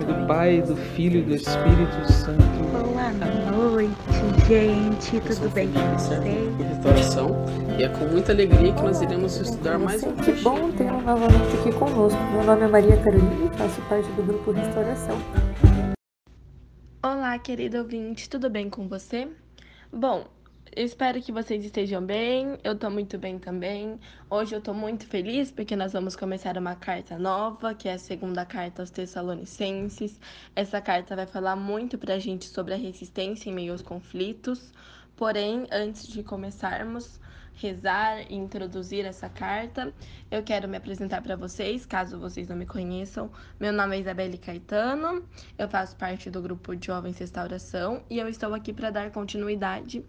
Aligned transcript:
Nome 0.00 0.04
do 0.04 0.26
Pai, 0.26 0.62
do 0.62 0.76
Filho 0.76 1.20
e 1.20 1.22
do 1.22 1.34
Espírito 1.34 2.12
Santo. 2.12 2.42
Boa 2.72 3.72
noite, 3.72 3.90
gente. 4.48 5.20
Tudo 5.20 5.50
bem 5.50 5.70
com 5.72 5.80
vocês? 5.98 6.20
restauração 6.58 7.44
e 7.78 7.82
é 7.82 7.88
com 7.88 8.06
muita 8.06 8.32
alegria 8.32 8.72
que 8.72 8.82
nós 8.82 9.02
iremos 9.02 9.36
estudar 9.36 9.78
mais 9.78 10.02
um 10.02 10.14
Que 10.16 10.32
bom 10.32 10.70
tê-lo 10.72 11.00
novamente 11.02 11.56
aqui 11.58 11.72
conosco. 11.72 12.20
Meu 12.32 12.44
nome 12.44 12.62
é 12.62 12.68
Maria 12.68 12.96
Carolina 13.02 13.52
e 13.52 13.58
faço 13.58 13.80
parte 13.82 14.08
do 14.12 14.22
grupo 14.22 14.52
Restauração. 14.52 15.18
Olá, 17.02 17.38
querido 17.38 17.78
ouvinte, 17.78 18.28
tudo 18.28 18.48
bem 18.48 18.70
com 18.70 18.88
você? 18.88 19.28
Bom, 19.92 20.26
espero 20.76 21.20
que 21.20 21.32
vocês 21.32 21.64
estejam 21.64 22.04
bem. 22.04 22.58
Eu 22.62 22.76
tô 22.78 22.90
muito 22.90 23.18
bem 23.18 23.38
também. 23.38 23.98
Hoje 24.28 24.54
eu 24.54 24.60
tô 24.60 24.72
muito 24.72 25.06
feliz 25.06 25.50
porque 25.50 25.74
nós 25.74 25.92
vamos 25.92 26.14
começar 26.14 26.56
uma 26.56 26.74
carta 26.74 27.18
nova, 27.18 27.74
que 27.74 27.88
é 27.88 27.94
a 27.94 27.98
segunda 27.98 28.44
carta 28.44 28.82
aos 28.82 28.90
Tessalonicenses. 28.90 30.20
Essa 30.54 30.80
carta 30.80 31.16
vai 31.16 31.26
falar 31.26 31.56
muito 31.56 31.98
pra 31.98 32.18
gente 32.18 32.46
sobre 32.46 32.74
a 32.74 32.76
resistência 32.76 33.50
em 33.50 33.52
meio 33.52 33.72
aos 33.72 33.82
conflitos. 33.82 34.72
Porém, 35.16 35.66
antes 35.72 36.06
de 36.06 36.22
começarmos 36.22 37.20
rezar 37.54 38.22
e 38.30 38.34
introduzir 38.34 39.04
essa 39.04 39.28
carta, 39.28 39.92
eu 40.30 40.42
quero 40.42 40.66
me 40.66 40.78
apresentar 40.78 41.20
para 41.20 41.36
vocês, 41.36 41.84
caso 41.84 42.18
vocês 42.18 42.48
não 42.48 42.56
me 42.56 42.64
conheçam. 42.64 43.30
Meu 43.58 43.72
nome 43.72 43.96
é 43.96 44.00
Isabelle 44.00 44.38
Caetano, 44.38 45.22
eu 45.58 45.68
faço 45.68 45.94
parte 45.96 46.30
do 46.30 46.40
grupo 46.40 46.74
de 46.74 46.86
Jovens 46.86 47.18
Restauração 47.18 48.02
e 48.08 48.18
eu 48.18 48.28
estou 48.28 48.54
aqui 48.54 48.72
para 48.72 48.90
dar 48.90 49.10
continuidade 49.10 50.02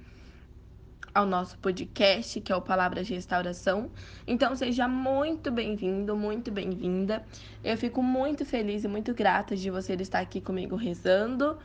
ao 1.13 1.25
nosso 1.25 1.57
podcast, 1.57 2.39
que 2.39 2.51
é 2.51 2.55
o 2.55 2.61
Palavras 2.61 3.05
de 3.07 3.13
Restauração. 3.13 3.91
Então, 4.25 4.55
seja 4.55 4.87
muito 4.87 5.51
bem-vindo, 5.51 6.15
muito 6.15 6.51
bem-vinda. 6.51 7.23
Eu 7.63 7.77
fico 7.77 8.01
muito 8.01 8.45
feliz 8.45 8.83
e 8.83 8.87
muito 8.87 9.13
grata 9.13 9.55
de 9.55 9.69
você 9.69 9.93
estar 9.93 10.19
aqui 10.19 10.39
comigo 10.39 10.75
rezando. 10.75 11.57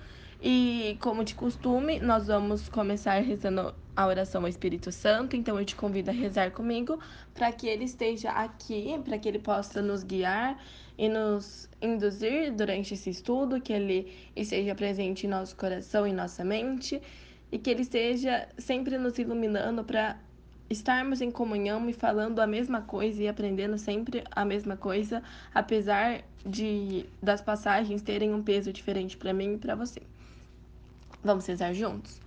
E, 0.42 0.98
como 1.00 1.24
de 1.24 1.34
costume, 1.34 1.98
nós 2.00 2.26
vamos 2.26 2.68
começar 2.68 3.22
rezando 3.22 3.74
a 3.94 4.06
oração 4.06 4.42
ao 4.42 4.48
Espírito 4.48 4.92
Santo. 4.92 5.36
Então, 5.36 5.58
eu 5.58 5.64
te 5.64 5.76
convido 5.76 6.10
a 6.10 6.12
rezar 6.12 6.50
comigo 6.50 6.98
para 7.32 7.50
que 7.52 7.66
ele 7.66 7.84
esteja 7.84 8.30
aqui, 8.30 9.00
para 9.04 9.16
que 9.18 9.28
ele 9.28 9.38
possa 9.38 9.80
nos 9.80 10.02
guiar 10.02 10.60
e 10.98 11.08
nos 11.08 11.68
induzir 11.80 12.52
durante 12.52 12.94
esse 12.94 13.10
estudo, 13.10 13.60
que 13.60 13.72
ele 13.72 14.12
esteja 14.34 14.74
presente 14.74 15.26
em 15.26 15.30
nosso 15.30 15.54
coração 15.56 16.06
e 16.06 16.12
nossa 16.12 16.44
mente 16.44 17.00
e 17.50 17.58
que 17.58 17.70
ele 17.70 17.82
esteja 17.82 18.48
sempre 18.58 18.98
nos 18.98 19.18
iluminando 19.18 19.84
para 19.84 20.18
estarmos 20.68 21.20
em 21.20 21.30
comunhão 21.30 21.88
e 21.88 21.92
falando 21.92 22.40
a 22.40 22.46
mesma 22.46 22.82
coisa 22.82 23.22
e 23.22 23.28
aprendendo 23.28 23.78
sempre 23.78 24.24
a 24.30 24.44
mesma 24.44 24.76
coisa, 24.76 25.22
apesar 25.54 26.22
de 26.44 27.06
das 27.22 27.40
passagens 27.40 28.02
terem 28.02 28.34
um 28.34 28.42
peso 28.42 28.72
diferente 28.72 29.16
para 29.16 29.32
mim 29.32 29.54
e 29.54 29.58
para 29.58 29.74
você. 29.74 30.02
Vamos 31.22 31.46
rezar 31.46 31.72
juntos? 31.72 32.20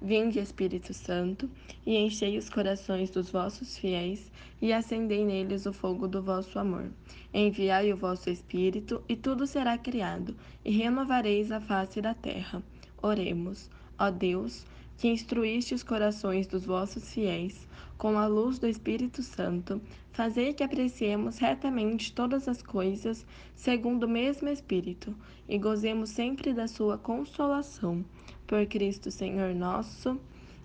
Vinde, 0.00 0.38
Espírito 0.38 0.92
Santo, 0.92 1.50
e 1.86 1.96
enchei 1.96 2.36
os 2.36 2.50
corações 2.50 3.10
dos 3.10 3.30
vossos 3.30 3.78
fiéis, 3.78 4.30
e 4.60 4.72
acendei 4.72 5.24
neles 5.24 5.64
o 5.64 5.72
fogo 5.72 6.06
do 6.06 6.22
vosso 6.22 6.58
amor. 6.58 6.90
Enviai 7.32 7.92
o 7.92 7.96
vosso 7.96 8.28
Espírito, 8.28 9.02
e 9.08 9.16
tudo 9.16 9.46
será 9.46 9.78
criado, 9.78 10.36
e 10.62 10.70
renovareis 10.70 11.50
a 11.50 11.60
face 11.60 12.02
da 12.02 12.12
terra. 12.12 12.62
Oremos. 13.02 13.70
Ó 13.98 14.10
Deus, 14.10 14.64
que 14.98 15.08
instruíste 15.08 15.74
os 15.74 15.82
corações 15.82 16.46
dos 16.46 16.64
vossos 16.64 17.12
fiéis 17.12 17.66
com 17.98 18.18
a 18.18 18.26
luz 18.26 18.58
do 18.58 18.68
Espírito 18.68 19.22
Santo, 19.22 19.80
fazei 20.12 20.52
que 20.52 20.62
apreciemos 20.62 21.38
retamente 21.38 22.12
todas 22.12 22.46
as 22.46 22.62
coisas 22.62 23.24
segundo 23.54 24.04
o 24.04 24.08
mesmo 24.08 24.48
Espírito 24.48 25.14
e 25.48 25.58
gozemos 25.58 26.10
sempre 26.10 26.52
da 26.52 26.68
sua 26.68 26.98
consolação. 26.98 28.04
Por 28.46 28.66
Cristo 28.66 29.10
Senhor 29.10 29.54
nosso. 29.54 30.20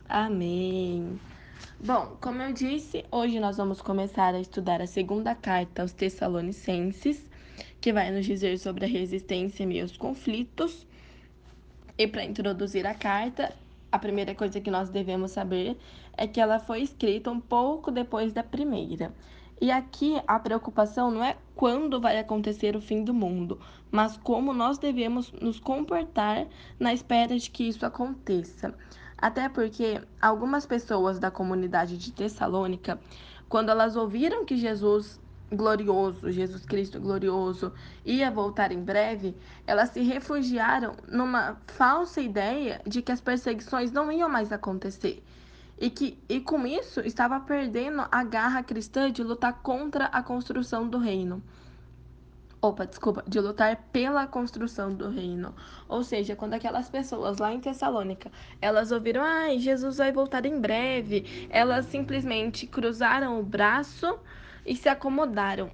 Amém. 0.08 1.20
Bom, 1.80 2.18
como 2.22 2.42
eu 2.42 2.54
disse, 2.54 3.06
hoje 3.10 3.40
nós 3.40 3.58
vamos 3.58 3.82
começar 3.82 4.36
a 4.36 4.40
estudar 4.40 4.82
a 4.82 4.88
segunda 4.88 5.34
carta 5.34 5.82
aos 5.82 5.94
Tessalonicenses, 5.94 7.28
que 7.80 7.94
vai 7.94 8.12
nos 8.12 8.26
dizer 8.26 8.60
sobre 8.60 8.86
a 8.86 8.88
resistência 8.88 9.66
meio 9.66 9.84
aos 9.84 9.98
conflitos. 9.98 10.86
E 12.02 12.08
para 12.08 12.24
introduzir 12.24 12.88
a 12.88 12.96
carta, 12.96 13.54
a 13.92 14.00
primeira 14.00 14.34
coisa 14.34 14.60
que 14.60 14.72
nós 14.72 14.90
devemos 14.90 15.30
saber 15.30 15.78
é 16.18 16.26
que 16.26 16.42
ela 16.42 16.58
foi 16.58 16.82
escrita 16.82 17.30
um 17.30 17.40
pouco 17.40 17.92
depois 17.92 18.34
da 18.34 18.42
primeira. 18.42 19.14
E 19.62 19.70
aqui 19.70 20.20
a 20.26 20.40
preocupação 20.40 21.12
não 21.12 21.24
é 21.24 21.38
quando 21.56 22.02
vai 22.02 22.18
acontecer 22.18 22.76
o 22.76 22.82
fim 22.82 23.04
do 23.04 23.14
mundo, 23.14 23.60
mas 23.92 24.18
como 24.18 24.52
nós 24.52 24.80
devemos 24.80 25.32
nos 25.34 25.60
comportar 25.60 26.48
na 26.80 26.92
espera 26.92 27.38
de 27.38 27.52
que 27.52 27.68
isso 27.68 27.86
aconteça. 27.86 28.74
Até 29.16 29.48
porque 29.48 30.02
algumas 30.20 30.66
pessoas 30.66 31.20
da 31.20 31.30
comunidade 31.30 32.00
de 32.00 32.12
Tessalônica, 32.12 33.00
quando 33.48 33.70
elas 33.70 33.96
ouviram 33.96 34.44
que 34.44 34.58
Jesus 34.58 35.21
glorioso, 35.52 36.32
Jesus 36.32 36.66
Cristo 36.66 37.00
glorioso, 37.00 37.74
ia 38.06 38.32
voltar 38.32 38.72
em 38.72 38.82
breve, 38.82 39.36
elas 39.68 39.90
se 39.90 40.02
refugiaram 40.02 40.96
numa 41.08 41.58
falsa 41.68 42.22
ideia 42.22 42.82
de 42.88 43.02
que 43.02 43.12
as 43.12 43.20
perseguições 43.20 43.92
não 43.92 44.12
iam 44.12 44.30
mais 44.30 44.52
acontecer. 44.52 45.24
E 45.78 45.90
que 45.90 46.18
e 46.30 46.40
com 46.40 46.66
isso 46.66 47.02
estava 47.02 47.40
perdendo 47.40 48.06
a 48.12 48.24
garra 48.24 48.64
cristã 48.64 49.12
de 49.12 49.24
lutar 49.24 49.62
contra 49.62 50.06
a 50.06 50.24
construção 50.24 50.88
do 50.88 50.98
reino. 50.98 51.44
Opa, 52.62 52.86
desculpa, 52.86 53.24
de 53.28 53.40
lutar 53.40 53.76
pela 53.92 54.28
construção 54.28 54.94
do 54.94 55.10
reino. 55.10 55.56
Ou 55.90 56.04
seja, 56.04 56.36
quando 56.36 56.54
aquelas 56.54 56.88
pessoas 56.88 57.40
lá 57.40 57.52
em 57.52 57.60
Tessalônica, 57.60 58.32
elas 58.62 58.92
ouviram, 58.92 59.24
ai, 59.24 59.58
Jesus 59.58 59.98
vai 59.98 60.12
voltar 60.12 60.46
em 60.46 60.62
breve, 60.62 61.48
elas 61.50 61.88
simplesmente 61.88 62.68
cruzaram 62.68 63.40
o 63.40 63.44
braço 63.44 64.20
e 64.66 64.76
se 64.76 64.90
acomodaram, 64.90 65.72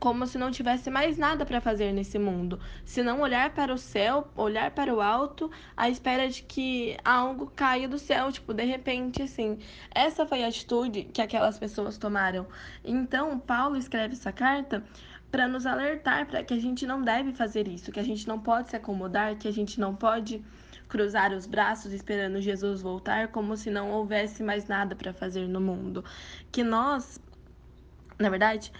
como 0.00 0.26
se 0.26 0.38
não 0.38 0.50
tivesse 0.50 0.90
mais 0.90 1.18
nada 1.18 1.44
para 1.44 1.60
fazer 1.60 1.92
nesse 1.92 2.18
mundo, 2.18 2.58
se 2.86 3.02
não 3.02 3.20
olhar 3.20 3.50
para 3.50 3.72
o 3.72 3.78
céu, 3.78 4.28
olhar 4.34 4.70
para 4.70 4.94
o 4.94 5.00
alto, 5.00 5.50
à 5.76 5.90
espera 5.90 6.26
de 6.28 6.42
que 6.42 6.96
algo 7.04 7.52
caia 7.54 7.86
do 7.86 7.98
céu, 7.98 8.32
tipo, 8.32 8.54
de 8.54 8.64
repente, 8.64 9.22
assim. 9.22 9.58
Essa 9.94 10.26
foi 10.26 10.42
a 10.42 10.48
atitude 10.48 11.04
que 11.04 11.20
aquelas 11.20 11.58
pessoas 11.58 11.98
tomaram. 11.98 12.46
Então, 12.82 13.38
Paulo 13.38 13.76
escreve 13.76 14.14
essa 14.14 14.32
carta 14.32 14.82
para 15.30 15.46
nos 15.46 15.66
alertar 15.66 16.26
para 16.26 16.42
que 16.42 16.54
a 16.54 16.58
gente 16.58 16.86
não 16.86 17.02
deve 17.02 17.32
fazer 17.32 17.68
isso, 17.68 17.92
que 17.92 18.00
a 18.00 18.04
gente 18.04 18.26
não 18.26 18.40
pode 18.40 18.70
se 18.70 18.76
acomodar, 18.76 19.36
que 19.36 19.46
a 19.46 19.52
gente 19.52 19.78
não 19.78 19.94
pode 19.94 20.42
cruzar 20.88 21.32
os 21.32 21.46
braços 21.46 21.92
esperando 21.92 22.40
Jesus 22.40 22.82
voltar 22.82 23.28
como 23.28 23.56
se 23.56 23.70
não 23.70 23.92
houvesse 23.92 24.42
mais 24.42 24.66
nada 24.66 24.96
para 24.96 25.12
fazer 25.12 25.46
no 25.46 25.60
mundo. 25.60 26.04
Que 26.50 26.64
nós 26.64 27.20
na 28.20 28.28
verdade, 28.28 28.70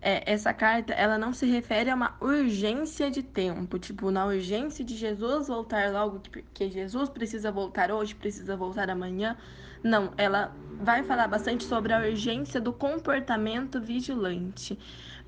é, 0.00 0.30
essa 0.30 0.52
carta 0.52 0.92
ela 0.92 1.16
não 1.18 1.32
se 1.32 1.46
refere 1.46 1.90
a 1.90 1.94
uma 1.94 2.16
urgência 2.20 3.10
de 3.10 3.22
tempo, 3.22 3.78
tipo, 3.78 4.10
na 4.10 4.26
urgência 4.26 4.84
de 4.84 4.96
Jesus 4.96 5.48
voltar 5.48 5.90
logo, 5.92 6.20
que, 6.20 6.42
que 6.54 6.70
Jesus 6.70 7.08
precisa 7.08 7.50
voltar 7.50 7.90
hoje, 7.90 8.14
precisa 8.14 8.56
voltar 8.56 8.90
amanhã. 8.90 9.36
Não, 9.82 10.12
ela 10.16 10.54
vai 10.80 11.02
falar 11.04 11.28
bastante 11.28 11.64
sobre 11.64 11.92
a 11.92 12.00
urgência 12.00 12.60
do 12.60 12.72
comportamento 12.72 13.80
vigilante, 13.80 14.78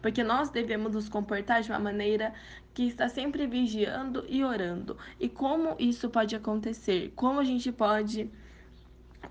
porque 0.02 0.24
nós 0.24 0.50
devemos 0.50 0.92
nos 0.92 1.08
comportar 1.08 1.62
de 1.62 1.70
uma 1.70 1.78
maneira 1.78 2.32
que 2.74 2.84
está 2.84 3.08
sempre 3.08 3.46
vigiando 3.46 4.24
e 4.28 4.44
orando. 4.44 4.96
E 5.18 5.28
como 5.28 5.76
isso 5.78 6.08
pode 6.08 6.34
acontecer? 6.34 7.12
Como 7.14 7.38
a 7.40 7.44
gente 7.44 7.70
pode 7.70 8.30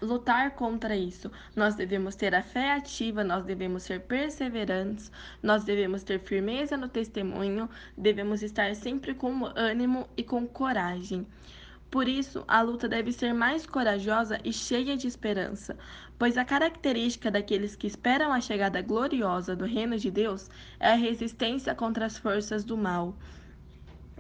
lutar 0.02 0.52
contra 0.52 0.96
isso. 0.96 1.32
Nós 1.56 1.76
devemos 1.76 2.16
ter 2.16 2.34
a 2.36 2.42
fé 2.42 2.74
ativa, 2.74 3.24
nós 3.24 3.44
devemos 3.44 3.84
ser 3.84 4.02
perseverantes, 4.02 5.12
nós 5.42 5.64
devemos 5.64 6.04
ter 6.04 6.20
firmeza 6.20 6.78
no 6.78 6.88
testemunho, 6.88 7.70
devemos 7.98 8.42
estar 8.44 8.76
sempre 8.76 9.14
com 9.14 9.46
ânimo 9.56 10.08
e 10.16 10.24
com 10.24 10.48
coragem. 10.48 11.26
Por 11.90 12.08
isso, 12.08 12.44
a 12.48 12.62
luta 12.62 12.88
deve 12.88 13.12
ser 13.12 13.34
mais 13.34 13.66
corajosa 13.66 14.40
e 14.44 14.54
cheia 14.54 14.96
de 14.96 15.08
esperança, 15.08 15.76
pois 16.20 16.38
a 16.38 16.46
característica 16.46 17.32
daqueles 17.32 17.76
que 17.76 17.88
esperam 17.88 18.32
a 18.32 18.40
chegada 18.40 18.80
gloriosa 18.82 19.56
do 19.56 19.66
reino 19.66 19.98
de 19.98 20.12
Deus 20.12 20.52
é 20.80 20.92
a 20.92 20.96
resistência 20.96 21.74
contra 21.74 22.06
as 22.06 22.16
forças 22.16 22.64
do 22.64 22.78
mal. 22.78 23.16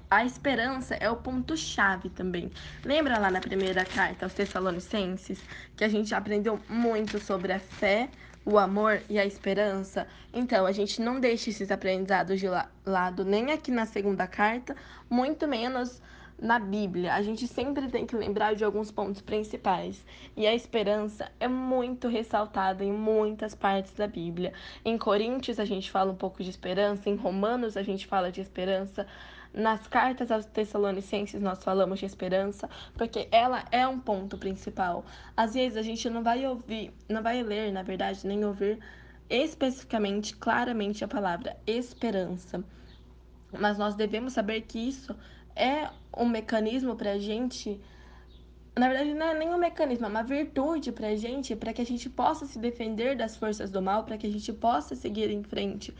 A 0.09 0.23
esperança 0.25 0.95
é 0.95 1.09
o 1.09 1.15
ponto-chave 1.15 2.09
também. 2.09 2.51
Lembra 2.83 3.17
lá 3.17 3.31
na 3.31 3.39
primeira 3.39 3.85
carta 3.85 4.25
aos 4.25 4.33
Tessalonicenses 4.33 5.39
que 5.75 5.83
a 5.83 5.89
gente 5.89 6.13
aprendeu 6.13 6.59
muito 6.67 7.19
sobre 7.19 7.53
a 7.53 7.59
fé, 7.59 8.09
o 8.45 8.57
amor 8.57 9.01
e 9.09 9.19
a 9.19 9.25
esperança. 9.25 10.07
Então, 10.33 10.65
a 10.65 10.71
gente 10.71 11.01
não 11.01 11.19
deixa 11.19 11.49
esses 11.49 11.71
aprendizados 11.71 12.39
de 12.39 12.47
lado, 12.85 13.23
nem 13.23 13.51
aqui 13.51 13.71
na 13.71 13.85
segunda 13.85 14.27
carta, 14.27 14.75
muito 15.09 15.47
menos 15.47 16.01
na 16.41 16.57
Bíblia. 16.57 17.13
A 17.13 17.21
gente 17.21 17.47
sempre 17.47 17.87
tem 17.87 18.05
que 18.05 18.15
lembrar 18.15 18.55
de 18.55 18.63
alguns 18.63 18.91
pontos 18.91 19.21
principais. 19.21 20.03
E 20.35 20.47
a 20.47 20.55
esperança 20.55 21.31
é 21.39 21.47
muito 21.47 22.07
ressaltada 22.07 22.83
em 22.83 22.91
muitas 22.91 23.53
partes 23.53 23.93
da 23.93 24.07
Bíblia. 24.07 24.53
Em 24.83 24.97
Coríntios, 24.97 25.59
a 25.59 25.65
gente 25.65 25.91
fala 25.91 26.11
um 26.11 26.15
pouco 26.15 26.43
de 26.43 26.49
esperança, 26.49 27.09
em 27.09 27.15
Romanos, 27.15 27.77
a 27.77 27.83
gente 27.83 28.07
fala 28.07 28.31
de 28.31 28.41
esperança. 28.41 29.05
Nas 29.53 29.87
cartas 29.87 30.29
aos 30.29 30.45
Tessalonicenses 30.45 31.41
nós 31.41 31.63
falamos 31.63 31.99
de 31.99 32.05
esperança, 32.05 32.69
porque 32.93 33.27
ela 33.31 33.65
é 33.71 33.87
um 33.87 33.99
ponto 33.99 34.37
principal. 34.37 35.03
Às 35.35 35.55
vezes 35.55 35.77
a 35.77 35.81
gente 35.81 36.07
não 36.09 36.21
vai 36.21 36.45
ouvir, 36.45 36.93
não 37.09 37.23
vai 37.23 37.41
ler, 37.41 37.71
na 37.71 37.81
verdade, 37.81 38.27
nem 38.27 38.45
ouvir 38.45 38.79
especificamente, 39.29 40.35
claramente 40.35 41.03
a 41.03 41.07
palavra 41.07 41.57
esperança. 41.65 42.63
Mas 43.57 43.77
nós 43.77 43.95
devemos 43.95 44.33
saber 44.33 44.61
que 44.61 44.79
isso 44.79 45.15
é 45.55 45.89
um 46.15 46.27
mecanismo 46.27 46.95
para 46.95 47.13
a 47.13 47.19
gente. 47.19 47.79
Na 48.77 48.87
verdade, 48.87 49.13
não 49.13 49.27
é 49.27 49.37
nem 49.37 49.49
um 49.49 49.57
mecanismo, 49.57 50.05
é 50.05 50.09
uma 50.09 50.23
virtude 50.23 50.91
para 50.91 51.07
a 51.07 51.15
gente, 51.15 51.55
para 51.55 51.73
que 51.73 51.81
a 51.81 51.85
gente 51.85 52.09
possa 52.09 52.45
se 52.45 52.59
defender 52.59 53.17
das 53.17 53.35
forças 53.35 53.71
do 53.71 53.81
mal, 53.81 54.03
para 54.03 54.17
que 54.17 54.27
a 54.27 54.31
gente 54.31 54.53
possa 54.53 54.95
seguir 54.95 55.29
em 55.31 55.43
frente. 55.43 55.93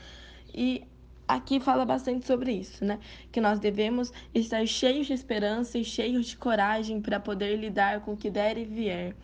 E 0.53 0.87
aqui 1.29 1.59
fala 1.59 1.85
bastante 1.85 2.25
sobre 2.25 2.51
isso, 2.51 2.83
né? 2.83 2.99
Que 3.31 3.39
nós 3.39 3.59
devemos 3.59 4.11
estar 4.33 4.65
cheios 4.65 5.05
de 5.05 5.13
esperança 5.13 5.77
e 5.77 5.85
cheios 5.85 6.25
de 6.25 6.35
coragem 6.35 6.99
para 6.99 7.19
poder 7.19 7.55
lidar 7.55 8.01
com 8.01 8.13
o 8.13 8.17
que 8.17 8.31
der 8.31 8.57
e 8.57 8.65
vier. 8.65 9.15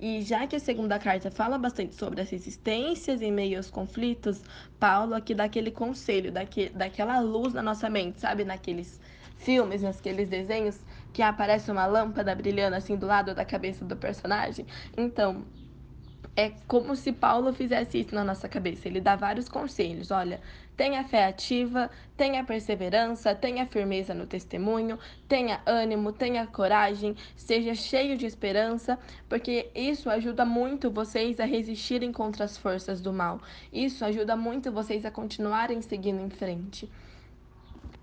E 0.00 0.20
já 0.22 0.46
que 0.48 0.56
a 0.56 0.60
segunda 0.60 0.98
carta 0.98 1.30
fala 1.30 1.56
bastante 1.56 1.94
sobre 1.94 2.20
as 2.20 2.28
resistências 2.28 3.22
em 3.22 3.30
meio 3.30 3.56
aos 3.56 3.70
conflitos, 3.70 4.42
Paulo 4.80 5.14
aqui 5.14 5.32
dá 5.32 5.44
aquele 5.44 5.70
conselho, 5.70 6.32
daque, 6.32 6.70
daquela 6.70 7.20
luz 7.20 7.54
na 7.54 7.62
nossa 7.62 7.88
mente, 7.88 8.20
sabe? 8.20 8.44
Naqueles 8.44 9.00
filmes, 9.36 9.82
naqueles 9.82 10.28
desenhos 10.28 10.80
que 11.12 11.22
aparece 11.22 11.70
uma 11.70 11.86
lâmpada 11.86 12.34
brilhando 12.34 12.74
assim 12.74 12.96
do 12.96 13.06
lado 13.06 13.32
da 13.32 13.44
cabeça 13.44 13.84
do 13.84 13.96
personagem. 13.96 14.66
Então, 14.96 15.44
é 16.36 16.50
como 16.66 16.96
se 16.96 17.12
Paulo 17.12 17.52
fizesse 17.52 18.00
isso 18.00 18.14
na 18.14 18.24
nossa 18.24 18.48
cabeça. 18.48 18.88
Ele 18.88 19.00
dá 19.00 19.14
vários 19.14 19.48
conselhos. 19.48 20.10
Olha, 20.10 20.40
tenha 20.76 21.04
fé 21.04 21.26
ativa, 21.26 21.90
tenha 22.16 22.44
perseverança, 22.44 23.34
tenha 23.34 23.66
firmeza 23.66 24.14
no 24.14 24.26
testemunho, 24.26 24.98
tenha 25.28 25.60
ânimo, 25.66 26.12
tenha 26.12 26.46
coragem, 26.46 27.16
seja 27.36 27.74
cheio 27.74 28.16
de 28.16 28.26
esperança, 28.26 28.98
porque 29.28 29.70
isso 29.74 30.10
ajuda 30.10 30.44
muito 30.44 30.90
vocês 30.90 31.38
a 31.40 31.44
resistirem 31.44 32.12
contra 32.12 32.44
as 32.44 32.56
forças 32.56 33.00
do 33.00 33.12
mal. 33.12 33.40
Isso 33.72 34.04
ajuda 34.04 34.36
muito 34.36 34.72
vocês 34.72 35.04
a 35.04 35.10
continuarem 35.10 35.80
seguindo 35.82 36.20
em 36.20 36.30
frente. 36.30 36.90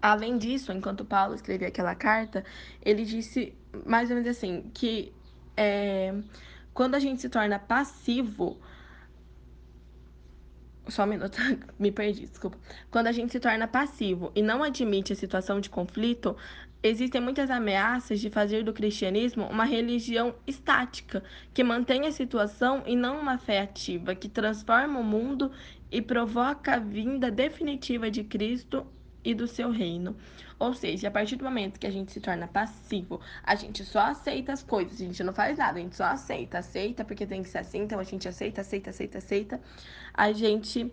Além 0.01 0.37
disso, 0.37 0.71
enquanto 0.71 1.05
Paulo 1.05 1.35
escrevia 1.35 1.67
aquela 1.67 1.93
carta, 1.93 2.43
ele 2.83 3.05
disse 3.05 3.53
mais 3.85 4.09
ou 4.09 4.15
menos 4.15 4.29
assim 4.29 4.71
que 4.73 5.13
é, 5.55 6.13
quando 6.73 6.95
a 6.95 6.99
gente 6.99 7.21
se 7.21 7.29
torna 7.29 7.59
passivo, 7.59 8.57
só 10.91 11.03
um 11.03 11.07
minuto, 11.07 11.37
me 11.79 11.91
perdi, 11.91 12.27
desculpa. 12.27 12.57
Quando 12.89 13.07
a 13.07 13.11
gente 13.11 13.31
se 13.31 13.39
torna 13.39 13.67
passivo 13.67 14.31
e 14.35 14.41
não 14.41 14.61
admite 14.63 15.13
a 15.13 15.15
situação 15.15 15.59
de 15.59 15.69
conflito, 15.69 16.35
existem 16.83 17.21
muitas 17.21 17.49
ameaças 17.49 18.19
de 18.19 18.29
fazer 18.29 18.63
do 18.63 18.73
cristianismo 18.73 19.45
uma 19.45 19.63
religião 19.63 20.35
estática, 20.45 21.23
que 21.53 21.63
mantém 21.63 22.07
a 22.07 22.11
situação 22.11 22.83
e 22.85 22.95
não 22.95 23.19
uma 23.19 23.37
fé 23.37 23.61
ativa, 23.61 24.13
que 24.13 24.29
transforma 24.29 24.99
o 24.99 25.03
mundo 25.03 25.51
e 25.91 26.01
provoca 26.01 26.75
a 26.75 26.79
vinda 26.79 27.31
definitiva 27.31 28.09
de 28.09 28.23
Cristo 28.23 28.85
e 29.23 29.33
do 29.33 29.47
seu 29.47 29.71
reino. 29.71 30.15
Ou 30.59 30.73
seja, 30.73 31.07
a 31.07 31.11
partir 31.11 31.35
do 31.37 31.43
momento 31.43 31.79
que 31.79 31.87
a 31.87 31.91
gente 31.91 32.11
se 32.11 32.19
torna 32.19 32.47
passivo, 32.47 33.19
a 33.43 33.55
gente 33.55 33.83
só 33.83 33.99
aceita 33.99 34.53
as 34.53 34.61
coisas, 34.61 35.01
a 35.01 35.05
gente 35.05 35.23
não 35.23 35.33
faz 35.33 35.57
nada, 35.57 35.79
a 35.79 35.81
gente 35.81 35.95
só 35.95 36.05
aceita, 36.05 36.59
aceita 36.59 37.03
porque 37.03 37.25
tem 37.25 37.41
que 37.41 37.49
ser 37.49 37.59
assim, 37.59 37.79
então 37.79 37.99
a 37.99 38.03
gente 38.03 38.27
aceita, 38.27 38.61
aceita, 38.61 38.91
aceita, 38.91 39.17
aceita. 39.17 39.61
A 40.13 40.31
gente 40.31 40.91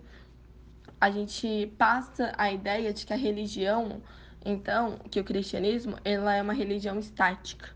a 1.00 1.10
gente 1.10 1.72
passa 1.78 2.32
a 2.36 2.50
ideia 2.50 2.92
de 2.92 3.06
que 3.06 3.12
a 3.12 3.16
religião, 3.16 4.02
então, 4.44 4.98
que 5.10 5.20
o 5.20 5.24
cristianismo, 5.24 5.96
ela 6.04 6.34
é 6.34 6.42
uma 6.42 6.52
religião 6.52 6.98
estática, 6.98 7.68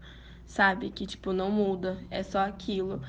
sabe? 0.45 0.91
Que 0.91 1.07
tipo 1.07 1.33
não 1.33 1.51
muda, 1.51 1.99
é 2.11 2.23
só 2.23 2.41
aquilo. 2.41 3.01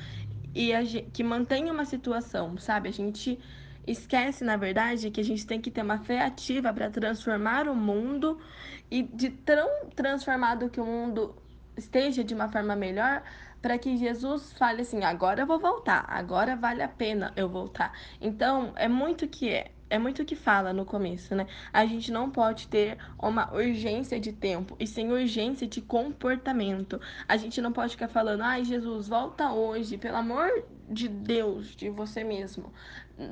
E 0.54 0.72
gente, 0.86 1.10
que 1.12 1.24
mantém 1.24 1.72
uma 1.72 1.86
situação, 1.86 2.58
sabe? 2.58 2.90
A 2.90 2.92
gente 2.92 3.40
esquece, 3.86 4.44
na 4.44 4.58
verdade, 4.58 5.12
que 5.12 5.22
a 5.22 5.24
gente 5.24 5.46
tem 5.46 5.60
que 5.60 5.72
ter 5.72 5.82
uma 5.82 6.00
fé 6.00 6.22
ativa 6.22 6.74
para 6.74 6.90
transformar 6.90 7.68
o 7.68 7.76
mundo 7.76 8.40
e 8.90 9.04
de 9.04 9.30
tão 9.30 9.90
transformado 9.96 10.70
que 10.70 10.80
o 10.80 10.86
mundo 10.86 11.36
esteja 11.78 12.24
de 12.24 12.34
uma 12.34 12.50
forma 12.50 12.76
melhor, 12.76 13.24
para 13.62 13.78
que 13.78 13.98
Jesus 13.98 14.54
fale 14.54 14.82
assim: 14.82 15.04
agora 15.04 15.42
eu 15.42 15.48
vou 15.48 15.60
voltar, 15.60 16.06
agora 16.08 16.56
vale 16.56 16.84
a 16.84 16.88
pena 16.88 17.34
eu 17.36 17.50
voltar. 17.50 17.94
Então, 18.20 18.74
é 18.76 18.88
muito 18.88 19.28
que 19.28 19.50
é 19.50 19.72
é 19.94 20.00
muito 20.00 20.24
o 20.24 20.26
que 20.26 20.36
fala 20.36 20.74
no 20.74 20.86
começo, 20.86 21.36
né? 21.36 21.46
A 21.72 21.86
gente 21.86 22.12
não 22.12 22.28
pode 22.28 22.68
ter 22.68 22.98
uma 23.22 23.54
urgência 23.54 24.20
de 24.20 24.34
tempo 24.34 24.76
e 24.80 24.88
sem 24.88 25.12
urgência 25.12 25.68
de 25.68 25.82
comportamento. 25.82 27.00
A 27.28 27.38
gente 27.38 27.62
não 27.62 27.72
pode 27.72 27.92
ficar 27.92 28.08
falando, 28.08 28.42
ai, 28.42 28.66
Jesus, 28.66 29.08
volta 29.08 29.52
hoje, 29.52 29.96
pelo 30.00 30.18
amor 30.18 30.50
de 30.90 31.08
Deus, 31.08 31.76
de 31.76 31.92
você 31.92 32.24
mesmo. 32.24 32.74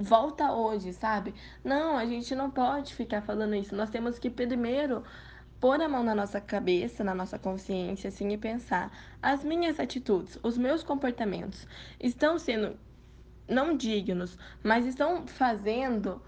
Volta 0.02 0.52
hoje, 0.54 0.94
sabe? 0.94 1.34
Não, 1.64 1.98
a 1.98 2.06
gente 2.06 2.36
não 2.36 2.52
pode 2.52 2.94
ficar 2.94 3.24
falando 3.24 3.56
isso. 3.56 3.76
Nós 3.76 3.90
temos 3.90 4.20
que 4.20 4.30
primeiro 4.30 5.04
pôr 5.60 5.82
a 5.82 5.90
mão 5.90 6.04
na 6.04 6.14
nossa 6.14 6.40
cabeça, 6.40 7.04
na 7.04 7.16
nossa 7.16 7.40
consciência, 7.40 8.10
assim, 8.10 8.30
e 8.30 8.38
pensar: 8.38 8.92
as 9.20 9.44
minhas 9.44 9.80
atitudes, 9.80 10.38
os 10.44 10.60
meus 10.60 10.84
comportamentos 10.84 11.68
estão 12.00 12.38
sendo 12.38 12.78
não 13.50 13.76
dignos, 13.76 14.38
mas 14.62 14.86
estão 14.86 15.26
fazendo 15.26 16.22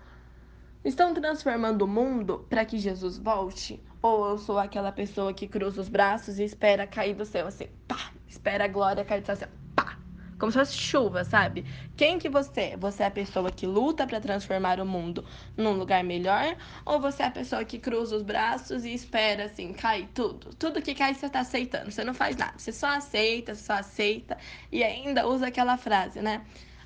Estão 0.83 1.13
transformando 1.13 1.83
o 1.83 1.87
mundo 1.87 2.45
para 2.49 2.65
que 2.65 2.77
Jesus 2.77 3.17
volte? 3.17 3.81
Ou 4.01 4.31
eu 4.31 4.37
sou 4.37 4.59
aquela 4.59 4.91
pessoa 4.91 5.33
que 5.33 5.47
cruza 5.47 5.79
os 5.79 5.87
braços 5.87 6.39
e 6.39 6.43
espera 6.43 6.85
cair 6.85 7.15
do 7.15 7.23
céu 7.23 7.47
assim, 7.47 7.67
pá, 7.87 8.11
espera 8.27 8.65
a 8.65 8.67
glória 8.67 9.05
cair 9.05 9.21
do 9.21 9.25
céu 9.25 9.35
assim, 9.35 9.45
pá, 9.73 9.97
como 10.37 10.51
se 10.51 10.57
fosse 10.57 10.73
chuva, 10.75 11.23
sabe? 11.23 11.63
Quem 11.95 12.19
que 12.19 12.27
você 12.27 12.61
é? 12.61 12.77
Você 12.77 13.01
é 13.01 13.05
a 13.05 13.11
pessoa 13.11 13.49
que 13.49 13.65
luta 13.65 14.05
para 14.05 14.19
transformar 14.19 14.81
o 14.81 14.85
mundo 14.85 15.23
num 15.55 15.71
lugar 15.71 16.03
melhor? 16.03 16.57
Ou 16.85 16.99
você 16.99 17.23
é 17.23 17.27
a 17.27 17.31
pessoa 17.31 17.63
que 17.63 17.79
cruza 17.79 18.17
os 18.17 18.21
braços 18.21 18.83
e 18.83 18.93
espera 18.93 19.45
assim, 19.45 19.71
cair 19.71 20.09
tudo? 20.13 20.53
Tudo 20.53 20.81
que 20.81 20.93
cai 20.93 21.13
você 21.13 21.29
tá 21.29 21.39
aceitando, 21.39 21.91
você 21.91 22.03
não 22.03 22.13
faz 22.13 22.35
nada, 22.35 22.55
você 22.57 22.73
só 22.73 22.87
aceita, 22.87 23.55
só 23.55 23.75
aceita 23.75 24.37
e 24.69 24.83
ainda 24.83 25.25
usa 25.25 25.47
aquela 25.47 25.77
frase, 25.77 26.21
né? 26.21 26.41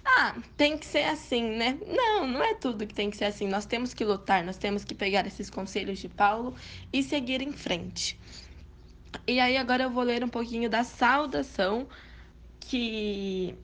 Ah, 0.10 0.36
tem 0.56 0.78
que 0.78 0.86
ser 0.86 1.04
assim, 1.04 1.44
né? 1.58 1.78
Não, 1.86 2.26
não 2.26 2.42
é 2.42 2.54
tudo 2.56 2.88
que 2.88 2.94
tem 2.94 3.10
que 3.10 3.18
ser 3.18 3.26
assim. 3.26 3.48
Nós 3.48 3.66
temos 3.66 3.94
que 3.94 4.06
lutar, 4.06 4.44
nós 4.44 4.58
temos 4.58 4.84
que 4.84 4.96
pegar 4.96 5.28
esses 5.28 5.50
conselhos 5.50 6.00
de 6.00 6.08
Paulo 6.08 6.56
e 6.94 7.04
seguir 7.04 7.42
em 7.42 7.52
frente. 7.52 8.18
E 9.28 9.40
aí 9.40 9.58
agora 9.58 9.84
eu 9.84 9.90
vou 9.90 10.04
ler 10.04 10.24
um 10.24 10.30
pouquinho 10.30 10.70
da 10.70 10.84
saudação 10.84 11.88
que 12.60 13.56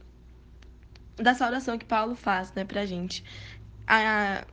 da 1.15 1.33
saudação 1.33 1.77
que 1.77 1.85
Paulo 1.85 2.15
faz, 2.15 2.51
né, 2.53 2.65
pra 2.65 2.85
gente. 2.85 3.23
A, 3.87 4.45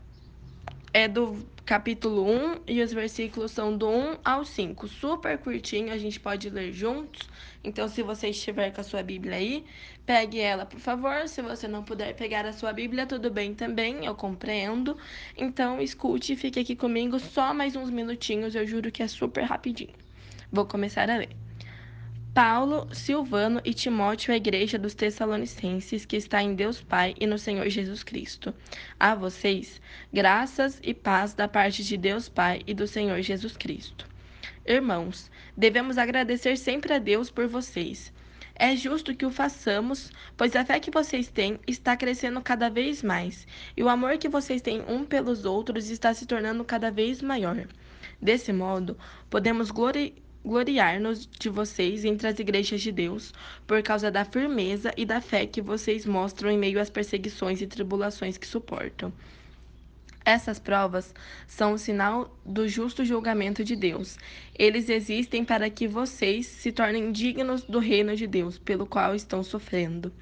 é 0.93 1.09
do 1.09 1.45
capítulo 1.71 2.29
1 2.29 2.63
e 2.67 2.83
os 2.83 2.93
versículos 2.93 3.53
são 3.53 3.77
do 3.77 3.89
1 3.89 4.17
ao 4.25 4.45
5. 4.45 4.89
Super 4.89 5.39
curtinho, 5.39 5.93
a 5.93 5.97
gente 5.97 6.19
pode 6.19 6.51
ler 6.51 6.73
juntos. 6.73 7.29
Então, 7.63 7.87
se 7.87 8.03
você 8.03 8.31
estiver 8.31 8.73
com 8.73 8.81
a 8.81 8.83
sua 8.83 9.05
Bíblia 9.05 9.37
aí, 9.37 9.65
pegue 10.05 10.41
ela, 10.41 10.67
por 10.67 10.81
favor. 10.81 11.29
Se 11.29 11.41
você 11.41 11.69
não 11.69 11.85
puder 11.85 12.17
pegar 12.17 12.45
a 12.45 12.53
sua 12.53 12.73
Bíblia, 12.73 13.07
tudo 13.07 13.31
bem 13.31 13.55
também, 13.55 14.05
eu 14.05 14.17
compreendo. 14.17 14.97
Então, 15.37 15.81
escute 15.81 16.33
e 16.33 16.37
fique 16.37 16.59
aqui 16.59 16.75
comigo 16.75 17.21
só 17.21 17.55
mais 17.55 17.77
uns 17.77 17.89
minutinhos, 17.89 18.57
eu 18.57 18.67
juro 18.67 18.91
que 18.91 19.05
é 19.05 19.07
super 19.07 19.45
rapidinho. 19.45 19.95
Vou 20.51 20.67
começar 20.67 21.09
a 21.09 21.19
ler. 21.19 21.50
Paulo, 22.33 22.87
Silvano 22.93 23.61
e 23.65 23.75
Timóteo, 23.75 24.33
a 24.33 24.37
igreja 24.37 24.79
dos 24.79 24.95
Tessalonicenses, 24.95 26.07
que 26.07 26.17
está 26.17 26.41
em 26.41 26.55
Deus 26.55 26.81
Pai 26.81 27.13
e 27.19 27.27
no 27.27 27.37
Senhor 27.37 27.69
Jesus 27.69 28.05
Cristo. 28.05 28.55
A 29.01 29.17
vocês, 29.17 29.81
graças 30.13 30.79
e 30.81 30.95
paz 30.95 31.35
da 31.35 31.49
parte 31.49 31.83
de 31.83 31.97
Deus 31.97 32.29
Pai 32.29 32.63
e 32.69 32.73
do 32.73 32.87
Senhor 32.87 33.21
Jesus 33.21 33.57
Cristo. 33.57 34.07
Irmãos, 34.65 35.29
devemos 35.57 35.99
agradecer 35.99 36.57
sempre 36.57 36.93
a 36.93 36.99
Deus 37.01 37.33
por 37.33 37.49
vocês. 37.49 38.13
É 38.55 38.77
justo 38.77 39.13
que 39.13 39.27
o 39.27 39.31
façamos, 39.31 40.13
pois 40.37 40.55
a 40.55 40.65
fé 40.65 40.79
que 40.79 40.93
vocês 40.93 41.29
têm 41.29 41.59
está 41.67 41.97
crescendo 41.97 42.41
cada 42.41 42.71
vez 42.71 43.03
mais, 43.03 43.45
e 43.77 43.83
o 43.83 43.89
amor 43.89 44.19
que 44.19 44.29
vocês 44.29 44.63
têm 44.63 44.85
um 44.87 45.05
pelos 45.05 45.45
outros 45.45 45.91
está 45.91 46.15
se 46.15 46.27
tornando 46.27 46.65
cada 46.65 46.93
vez 46.93 47.21
maior. 47.21 47.67
Desse 48.23 48.53
modo, 48.53 48.97
podemos 49.29 49.73
glorificar 49.73 50.30
gloriar-nos 50.45 51.27
de 51.27 51.49
vocês 51.49 52.05
entre 52.05 52.27
as 52.29 52.39
igrejas 52.39 52.81
de 52.81 52.91
Deus, 52.91 53.33
por 53.67 53.83
causa 53.83 54.11
da 54.11 54.25
firmeza 54.25 54.93
e 54.97 55.05
da 55.05 55.21
fé 55.21 55.47
que 55.47 55.61
vocês 55.61 56.07
mostram 56.07 56.51
em 56.51 56.59
meio 56.59 56.81
às 56.81 56.91
perseguições 56.91 57.61
e 57.61 57.67
tribulações 57.67 58.39
que 58.39 58.47
suportam. 58.47 59.13
Essas 60.25 60.59
provas 60.59 61.15
são 61.47 61.73
o 61.73 61.79
sinal 61.79 62.37
do 62.45 62.69
justo 62.69 63.05
julgamento 63.05 63.65
de 63.65 63.75
Deus. 63.75 64.19
Eles 64.57 64.89
existem 64.89 65.45
para 65.45 65.69
que 65.71 65.89
vocês 65.89 66.47
se 66.47 66.71
tornem 66.71 67.11
dignos 67.11 67.63
do 67.63 67.79
reino 67.79 68.15
de 68.15 68.27
Deus, 68.27 68.59
pelo 68.59 68.87
qual 68.87 69.15
estão 69.15 69.43
sofrendo. 69.43 70.13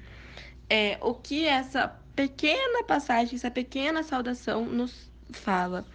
É, 0.69 0.97
o 1.01 1.13
que 1.13 1.45
essa 1.45 1.87
pequena 2.15 2.83
passagem, 2.83 3.35
essa 3.35 3.51
pequena 3.51 4.01
saudação 4.03 4.65
nos 4.65 5.11
fala? 5.31 5.85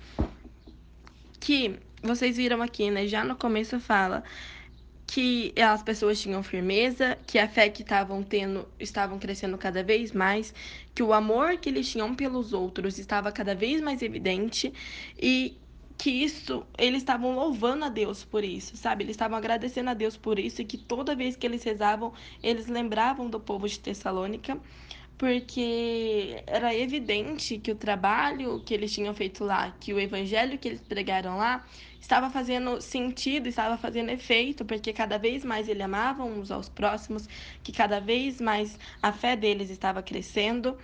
Que 1.41 1.79
vocês 2.05 2.37
viram 2.37 2.61
aqui, 2.63 2.91
né? 2.91 3.07
Já 3.07 3.25
no 3.25 3.35
começo 3.35 3.81
fala 3.81 4.23
que 5.07 5.53
as 5.61 5.83
pessoas 5.83 6.21
tinham 6.21 6.43
firmeza, 6.43 7.19
que 7.27 7.39
a 7.39 7.49
fé 7.49 7.69
que 7.69 7.83
estavam 7.83 8.23
tendo 8.23 8.69
estavam 8.79 9.19
crescendo 9.19 9.57
cada 9.59 9.83
vez 9.83 10.13
mais, 10.13 10.53
que 10.95 11.03
o 11.03 11.13
amor 11.13 11.57
que 11.59 11.69
eles 11.69 11.91
tinham 11.91 12.15
pelos 12.15 12.53
outros 12.53 12.99
estava 12.99 13.33
cada 13.33 13.55
vez 13.55 13.81
mais 13.81 14.03
evidente 14.03 14.73
e 15.21 15.57
que 15.97 16.11
isso 16.11 16.67
eles 16.77 17.03
estavam 17.03 17.35
louvando 17.35 17.85
a 17.85 17.89
Deus 17.89 18.25
por 18.25 18.45
isso, 18.45 18.77
sabe? 18.77 19.05
Eles 19.05 19.15
estavam 19.15 19.39
agradecendo 19.39 19.91
a 19.91 19.95
Deus 19.95 20.17
por 20.17 20.39
isso 20.39 20.61
e 20.63 20.65
que 20.65 20.77
toda 20.77 21.15
vez 21.15 21.37
que 21.37 21.47
eles 21.47 21.63
rezavam, 21.63 22.13
eles 22.43 22.67
lembravam 22.67 23.29
do 23.31 23.41
povo 23.41 23.69
de 23.69 23.79
Tessalônica 23.79 24.59
porque 25.17 26.43
era 26.47 26.75
evidente 26.75 27.59
que 27.59 27.71
o 27.71 27.77
trabalho 27.77 28.61
que 28.65 28.75
eles 28.75 28.93
tinham 28.93 29.15
feito 29.15 29.45
lá, 29.45 29.75
que 29.81 29.93
o 29.93 30.01
evangelho 30.01 30.59
que 30.59 30.69
eles 30.69 30.81
pregaram 30.81 31.37
lá, 31.37 31.65
estava 32.01 32.31
fazendo 32.31 32.81
sentido, 32.81 33.49
estava 33.49 33.77
fazendo 33.79 34.11
efeito, 34.11 34.65
porque 34.65 34.93
cada 34.93 35.17
vez 35.19 35.45
mais 35.45 35.69
eles 35.69 35.83
amavam 35.83 36.29
uns 36.39 36.51
aos 36.51 36.69
próximos, 36.69 37.29
que 37.63 37.73
cada 37.73 38.01
vez 38.01 38.41
mais 38.41 38.79
a 39.01 39.13
fé 39.13 39.37
deles 39.37 39.71
estava 39.71 40.03
crescendo 40.03 40.77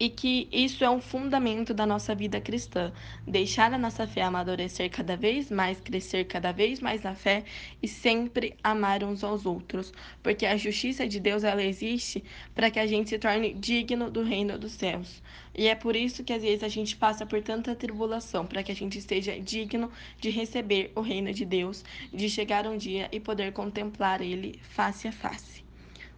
e 0.00 0.08
que 0.08 0.48
isso 0.52 0.84
é 0.84 0.90
um 0.90 1.00
fundamento 1.00 1.74
da 1.74 1.84
nossa 1.84 2.14
vida 2.14 2.40
cristã. 2.40 2.92
Deixar 3.26 3.72
a 3.72 3.78
nossa 3.78 4.06
fé 4.06 4.22
amadurecer 4.22 4.90
cada 4.90 5.16
vez 5.16 5.50
mais, 5.50 5.80
crescer 5.80 6.24
cada 6.24 6.52
vez 6.52 6.80
mais 6.80 7.02
na 7.02 7.14
fé 7.14 7.44
e 7.82 7.88
sempre 7.88 8.54
amar 8.62 9.02
uns 9.02 9.24
aos 9.24 9.44
outros, 9.44 9.92
porque 10.22 10.46
a 10.46 10.56
justiça 10.56 11.06
de 11.06 11.18
Deus 11.18 11.42
ela 11.42 11.62
existe 11.62 12.22
para 12.54 12.70
que 12.70 12.78
a 12.78 12.86
gente 12.86 13.10
se 13.10 13.18
torne 13.18 13.52
digno 13.54 14.10
do 14.10 14.22
reino 14.22 14.58
dos 14.58 14.72
céus. 14.72 15.22
E 15.54 15.66
é 15.66 15.74
por 15.74 15.96
isso 15.96 16.22
que 16.22 16.32
às 16.32 16.42
vezes 16.42 16.62
a 16.62 16.68
gente 16.68 16.96
passa 16.96 17.26
por 17.26 17.42
tanta 17.42 17.74
tribulação, 17.74 18.46
para 18.46 18.62
que 18.62 18.70
a 18.70 18.74
gente 18.74 18.98
esteja 18.98 19.38
digno 19.40 19.90
de 20.20 20.30
receber 20.30 20.92
o 20.94 21.00
reino 21.00 21.32
de 21.32 21.44
Deus, 21.44 21.84
de 22.14 22.30
chegar 22.30 22.66
um 22.66 22.76
dia 22.76 23.08
e 23.10 23.18
poder 23.18 23.52
contemplar 23.52 24.20
ele 24.20 24.60
face 24.62 25.08
a 25.08 25.12
face. 25.12 25.64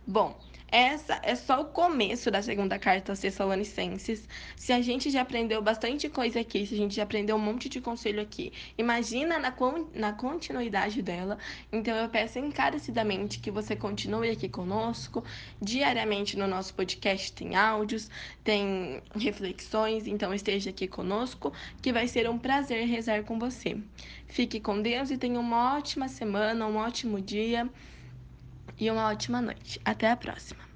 Bom, 0.07 0.39
essa 0.71 1.21
é 1.23 1.35
só 1.35 1.61
o 1.61 1.65
começo 1.65 2.31
da 2.31 2.41
segunda 2.41 2.79
carta 2.79 3.11
aos 3.11 3.19
Tessalonicenses. 3.19 4.29
Se 4.55 4.73
a 4.73 4.81
gente 4.81 5.11
já 5.11 5.23
aprendeu 5.23 5.61
bastante 5.61 6.09
coisa 6.09 6.41
aqui, 6.41 6.65
se 6.65 6.75
a 6.75 6.77
gente 6.77 6.95
já 6.95 7.03
aprendeu 7.03 7.35
um 7.35 7.41
monte 7.41 7.69
de 7.69 7.81
conselho 7.81 8.21
aqui, 8.21 8.53
imagina 8.79 9.39
na, 9.39 9.53
na 9.95 10.13
continuidade 10.13 11.03
dela. 11.03 11.39
Então 11.73 11.97
eu 11.97 12.09
peço 12.09 12.39
encarecidamente 12.39 13.41
que 13.41 13.51
você 13.51 13.75
continue 13.75 14.31
aqui 14.31 14.49
conosco. 14.49 15.25
Diariamente 15.61 16.39
no 16.39 16.47
nosso 16.47 16.73
podcast 16.75 17.33
tem 17.33 17.57
áudios, 17.57 18.09
tem 18.45 19.03
reflexões, 19.17 20.07
então 20.07 20.33
esteja 20.33 20.71
aqui 20.71 20.87
conosco, 20.87 21.53
que 21.83 21.93
vai 21.93 22.07
ser 22.07 22.31
um 22.31 22.39
prazer 22.39 22.87
rezar 22.87 23.25
com 23.25 23.39
você. 23.39 23.77
Fique 24.29 24.61
com 24.61 24.81
Deus 24.81 25.11
e 25.11 25.19
tenha 25.19 25.41
uma 25.41 25.77
ótima 25.77 26.07
semana, 26.07 26.67
um 26.67 26.77
ótimo 26.77 27.21
dia 27.21 27.69
e 28.81 28.91
uma 28.91 29.09
ótima 29.11 29.41
noite. 29.43 29.81
Até 29.85 30.11
a 30.11 30.17
próxima! 30.17 30.70